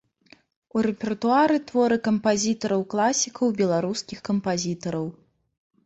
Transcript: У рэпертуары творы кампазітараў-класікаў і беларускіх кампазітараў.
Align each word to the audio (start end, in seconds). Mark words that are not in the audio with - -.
У 0.77 0.81
рэпертуары 0.87 1.57
творы 1.73 1.97
кампазітараў-класікаў 2.09 3.45
і 3.55 3.59
беларускіх 3.63 4.19
кампазітараў. 4.33 5.07